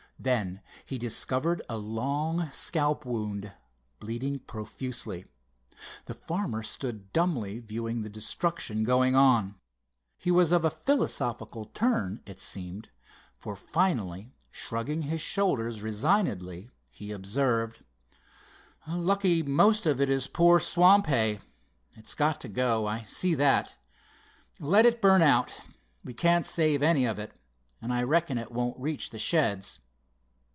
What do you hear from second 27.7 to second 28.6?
and I reckon it